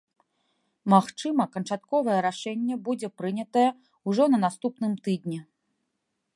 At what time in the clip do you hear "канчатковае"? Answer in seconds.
1.55-2.15